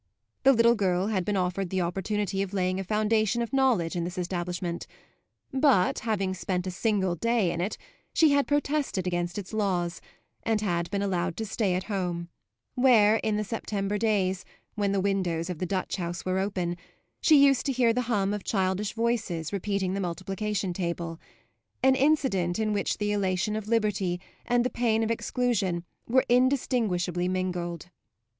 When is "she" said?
8.11-8.31, 17.21-17.37